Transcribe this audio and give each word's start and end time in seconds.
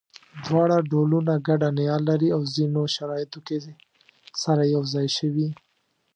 دواړه 0.45 0.77
ډولونه 0.91 1.33
ګډه 1.47 1.69
نیا 1.79 1.97
لري 2.07 2.29
او 2.35 2.41
ځینو 2.55 2.81
شرایطو 2.95 3.39
کې 3.47 3.57
سره 4.43 4.63
یو 4.73 4.83
ځای 4.93 5.07
شوي. 5.17 5.49